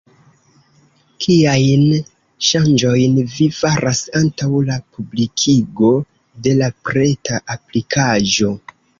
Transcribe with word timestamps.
Kiajn 1.23 1.81
ŝanĝojn 2.47 3.19
vi 3.33 3.47
faras 3.57 4.01
antaŭ 4.19 4.49
la 4.69 4.77
publikigo 4.95 5.91
de 6.47 6.55
la 6.63 6.71
preta 6.91 7.39
aplikaĵo? 7.57 8.51